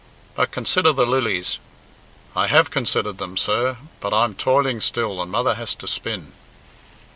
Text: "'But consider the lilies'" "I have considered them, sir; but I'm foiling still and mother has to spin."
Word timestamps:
"'But 0.33 0.49
consider 0.49 0.91
the 0.93 1.05
lilies'" 1.05 1.59
"I 2.35 2.47
have 2.47 2.71
considered 2.71 3.19
them, 3.19 3.37
sir; 3.37 3.77
but 3.99 4.15
I'm 4.15 4.33
foiling 4.33 4.81
still 4.81 5.21
and 5.21 5.31
mother 5.31 5.53
has 5.53 5.75
to 5.75 5.87
spin." 5.87 6.31